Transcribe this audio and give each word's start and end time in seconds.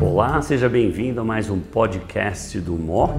Olá, 0.00 0.40
seja 0.40 0.68
bem-vindo 0.68 1.20
a 1.20 1.24
mais 1.24 1.50
um 1.50 1.58
podcast 1.58 2.60
do 2.60 2.74
MOC. 2.74 3.12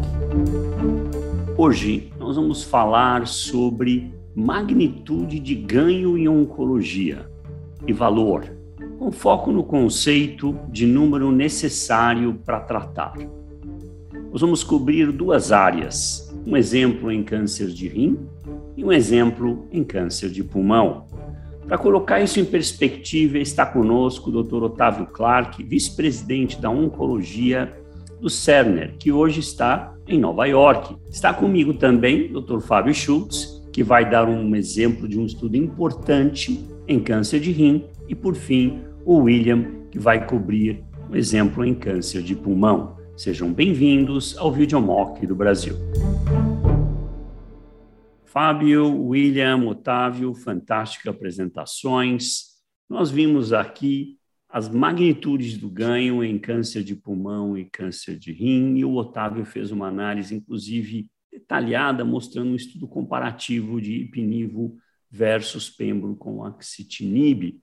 Hoje 1.58 2.12
nós 2.18 2.36
vamos 2.36 2.64
falar 2.64 3.28
sobre 3.28 4.14
magnitude 4.36 5.40
de 5.40 5.54
ganho 5.56 6.18
em 6.18 6.28
oncologia 6.28 7.30
e 7.86 7.92
valor, 7.92 8.46
com 8.98 9.12
foco 9.12 9.52
no 9.52 9.64
conceito 9.64 10.58
de 10.70 10.86
número 10.86 11.32
necessário 11.32 12.36
para 12.46 12.60
tratar. 12.60 13.18
Nós 14.32 14.42
vamos 14.42 14.64
cobrir 14.64 15.12
duas 15.12 15.52
áreas: 15.52 16.34
um 16.46 16.58
exemplo 16.58 17.12
em 17.12 17.24
câncer 17.24 17.68
de 17.68 17.88
rim 17.88 18.18
e 18.76 18.84
um 18.84 18.92
exemplo 18.92 19.68
em 19.72 19.84
câncer 19.84 20.30
de 20.30 20.44
pulmão. 20.44 21.06
Para 21.68 21.78
colocar 21.78 22.22
isso 22.22 22.40
em 22.40 22.46
perspectiva, 22.46 23.38
está 23.38 23.66
conosco 23.66 24.30
o 24.30 24.44
Dr. 24.44 24.64
Otávio 24.64 25.08
Clark, 25.08 25.64
vice-presidente 25.64 26.60
da 26.60 26.70
Oncologia 26.70 27.74
do 28.20 28.30
Cerner, 28.30 28.96
que 28.98 29.12
hoje 29.12 29.40
está 29.40 29.94
em 30.08 30.20
Nova 30.20 30.46
York. 30.46 30.96
Está 31.10 31.34
comigo 31.34 31.74
também 31.74 32.34
o 32.34 32.42
Dr. 32.42 32.60
Fábio 32.60 32.94
Schultz, 32.94 33.62
que 33.72 33.82
vai 33.82 34.10
dar 34.10 34.28
um 34.28 34.56
exemplo 34.56 35.08
de 35.08 35.20
um 35.20 35.26
estudo 35.26 35.56
importante 35.56 36.68
em 36.88 37.00
câncer 37.00 37.40
de 37.40 37.52
rim, 37.52 37.86
e 38.08 38.14
por 38.14 38.36
fim, 38.36 38.82
o 39.06 39.20
William, 39.20 39.66
que 39.90 39.98
vai 39.98 40.26
cobrir 40.26 40.84
um 41.10 41.16
exemplo 41.16 41.66
em 41.66 41.74
câncer 41.74 42.22
de 42.22 42.36
pulmão. 42.36 42.98
Sejam 43.16 43.52
bem-vindos 43.54 44.38
ao 44.38 44.52
Videomock 44.52 45.26
do 45.26 45.36
Brasil. 45.36 45.76
Fábio, 48.34 49.00
William, 49.00 49.68
Otávio, 49.68 50.34
fantásticas 50.34 51.14
apresentações. 51.14 52.46
Nós 52.90 53.12
vimos 53.12 53.54
aqui 53.54 54.18
as 54.50 54.68
magnitudes 54.68 55.56
do 55.56 55.70
ganho 55.70 56.24
em 56.24 56.40
câncer 56.40 56.84
de 56.84 56.96
pulmão 56.96 57.56
e 57.56 57.66
câncer 57.66 58.18
de 58.18 58.34
rim, 58.34 58.76
e 58.76 58.84
o 58.84 58.96
Otávio 58.96 59.46
fez 59.46 59.70
uma 59.70 59.88
análise, 59.88 60.34
inclusive 60.34 61.12
detalhada, 61.32 62.04
mostrando 62.04 62.50
um 62.50 62.56
estudo 62.56 62.88
comparativo 62.88 63.80
de 63.80 63.98
ipinivo 63.98 64.80
versus 65.12 65.70
pembro 65.70 66.16
com 66.16 66.44
axitinib, 66.44 67.62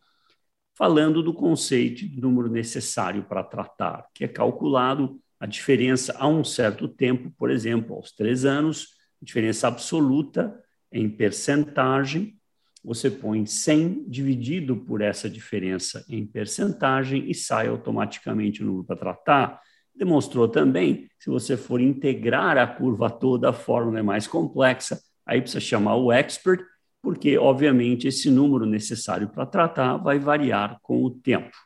falando 0.77 1.21
do 1.21 1.35
conceito 1.35 2.09
de 2.09 2.21
número 2.21 2.49
necessário 2.49 3.25
para 3.25 3.43
tratar, 3.43 4.07
que 4.15 4.23
é 4.23 4.29
calculado 4.29 5.21
a 5.41 5.47
diferença 5.47 6.17
a 6.17 6.29
um 6.29 6.45
certo 6.45 6.87
tempo, 6.87 7.33
por 7.37 7.51
exemplo, 7.51 7.97
aos 7.97 8.13
três 8.13 8.45
anos, 8.45 9.00
diferença 9.23 9.69
absoluta 9.69 10.59
em 10.93 11.09
percentagem, 11.09 12.37
você 12.83 13.11
põe 13.11 13.45
100 13.45 14.07
dividido 14.09 14.77
por 14.77 15.03
essa 15.03 15.29
diferença 15.29 16.05
em 16.09 16.27
percentagem 16.27 17.31
e 17.31 17.35
sai 17.35 17.69
automaticamente 17.69 18.63
o 18.63 18.67
número 18.67 18.85
para 18.85 18.97
tratar. 18.97 19.61
Demonstrou 19.95 20.49
também, 20.49 21.09
se 21.19 21.29
você 21.29 21.57
for 21.57 21.81
integrar 21.81 22.57
a 22.57 22.67
curva 22.67 23.11
toda, 23.11 23.51
a 23.51 23.53
fórmula 23.53 23.99
é 23.99 24.03
mais 24.03 24.27
complexa, 24.27 24.99
aí 25.27 25.41
precisa 25.43 25.61
chamar 25.61 25.97
o 25.97 26.11
expert, 26.11 26.65
porque, 27.03 27.37
obviamente, 27.37 28.09
esse 28.09 28.31
número 28.31 28.65
necessário 28.65 29.29
para 29.29 29.47
tratar 29.47 29.97
vai 29.99 30.19
variar 30.19 30.79
com 30.83 31.05
o 31.05 31.11
tempo. 31.11 31.57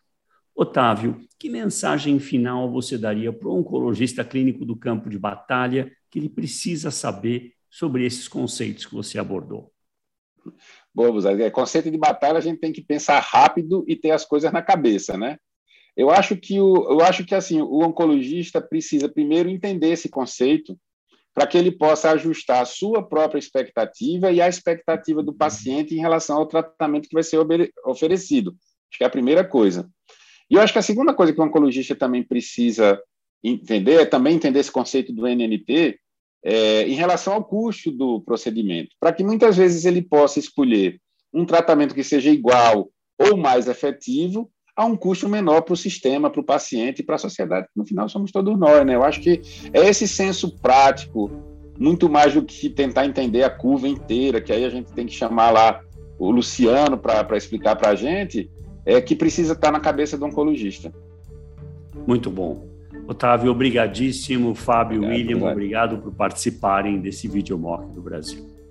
Otávio, 0.55 1.21
que 1.39 1.49
mensagem 1.49 2.19
final 2.21 2.71
você 2.71 2.97
daria 2.97 3.33
para 3.33 3.49
o 3.49 3.59
oncologista 3.59 4.25
clínico 4.25 4.65
do 4.65 4.77
campo 4.77 5.11
de 5.11 5.19
batalha 5.19 5.91
que 6.15 6.21
ele 6.21 6.29
precisa 6.29 6.93
saber 6.93 7.55
sobre 7.69 8.07
esses 8.07 8.29
conceitos 8.29 8.87
que 8.87 8.95
você 8.95 9.19
abordou? 9.19 9.73
Bom, 10.95 11.19
é, 11.27 11.51
conceito 11.51 11.91
de 11.91 11.99
batalha 11.99 12.39
a 12.39 12.41
gente 12.41 12.61
tem 12.61 12.73
que 12.73 12.81
pensar 12.81 13.19
rápido 13.19 13.85
e 13.89 13.97
ter 13.97 14.13
as 14.13 14.25
coisas 14.25 14.53
na 14.53 14.63
cabeça, 14.63 15.19
né? 15.19 15.39
Eu 15.97 16.11
acho 16.11 16.37
que 16.37 16.61
o, 16.61 16.89
eu 16.89 17.01
acho 17.01 17.25
que 17.25 17.35
assim 17.35 17.61
o 17.61 17.81
oncologista 17.81 18.61
precisa 18.61 19.09
primeiro 19.09 19.49
entender 19.49 19.89
esse 19.89 20.09
conceito 20.09 20.79
para 21.35 21.49
que 21.49 21.59
ele 21.59 21.73
possa 21.73 22.13
ajustar 22.13 22.63
a 22.63 22.65
sua 22.65 23.03
própria 23.03 23.41
expectativa 23.41 24.31
e 24.31 24.41
a 24.41 24.49
expectativa 24.49 25.21
do 25.21 25.35
paciente 25.35 25.97
em 25.97 26.01
relação 26.01 26.37
ao 26.37 26.47
tratamento 26.47 27.09
que 27.09 27.15
vai 27.15 27.25
ser 27.25 27.41
oferecido. 27.85 28.53
Acho 28.89 28.99
que 28.99 29.03
é 29.03 29.07
a 29.09 29.11
primeira 29.11 29.45
coisa. 29.45 29.91
E 30.49 30.55
eu 30.55 30.61
acho 30.61 30.73
que 30.73 30.79
a 30.79 30.83
segunda 30.83 31.13
coisa 31.13 31.33
que 31.33 31.41
o 31.41 31.45
oncologista 31.45 31.97
também 31.97 32.23
precisa 32.23 33.03
entender 33.43 34.01
é 34.01 34.07
também 34.07 34.37
entender 34.37 34.61
esse 34.61 34.73
conceito 34.73 35.13
do 35.13 35.27
NNT, 35.27 35.99
é, 36.45 36.83
em 36.87 36.95
relação 36.95 37.33
ao 37.33 37.45
custo 37.45 37.91
do 37.91 38.21
procedimento, 38.21 38.91
para 39.01 39.13
que 39.13 39.25
muitas 39.25 39.57
vezes 39.57 39.85
ele 39.85 40.03
possa 40.03 40.39
escolher 40.39 41.01
um 41.33 41.45
tratamento 41.45 41.95
que 41.95 42.05
seja 42.05 42.31
igual 42.31 42.91
ou 43.19 43.37
mais 43.37 43.67
efetivo 43.67 44.51
a 44.77 44.85
um 44.85 44.97
custo 44.97 45.29
menor 45.29 45.63
para 45.63 45.75
o 45.75 45.77
sistema, 45.77 46.29
para 46.29 46.41
o 46.41 46.45
paciente 46.45 46.99
e 46.99 47.05
para 47.05 47.15
a 47.15 47.19
sociedade, 47.19 47.69
no 47.75 47.87
final 47.87 48.09
somos 48.09 48.31
todos 48.31 48.59
nós. 48.59 48.85
Né? 48.85 48.95
Eu 48.95 49.05
acho 49.05 49.21
que 49.21 49.41
é 49.73 49.89
esse 49.89 50.07
senso 50.07 50.59
prático, 50.61 51.31
muito 51.79 52.09
mais 52.09 52.35
do 52.35 52.45
que 52.45 52.69
tentar 52.69 53.07
entender 53.07 53.45
a 53.45 53.51
curva 53.51 53.89
inteira, 53.89 54.41
que 54.41 54.53
aí 54.53 54.65
a 54.65 54.71
gente 54.71 54.93
tem 54.93 55.07
que 55.07 55.15
chamar 55.15 55.51
lá 55.51 55.81
o 56.19 56.31
Luciano 56.31 56.99
para 56.99 57.37
explicar 57.37 57.77
para 57.77 57.91
a 57.91 57.95
gente, 57.95 58.51
é 58.85 59.01
que 59.01 59.17
precisa 59.17 59.55
estar 59.55 59.73
na 59.73 59.81
cabeça 59.81 60.19
do 60.19 60.27
oncologista. 60.27 60.93
Muito 62.07 62.31
bom. 62.31 62.74
Otávio, 63.07 63.51
obrigadíssimo. 63.51 64.55
Fábio, 64.55 64.99
obrigado, 64.99 65.17
William, 65.17 65.37
obrigado. 65.37 65.53
obrigado 65.53 65.99
por 65.99 66.13
participarem 66.13 67.01
desse 67.01 67.29
Videomock 67.29 67.93
do 67.93 68.01
Brasil. 68.01 68.64